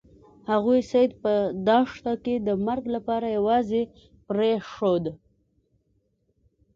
[0.51, 1.33] هغوی سید په
[1.67, 3.81] دښته کې د مرګ لپاره یوازې
[4.27, 5.05] پریښود.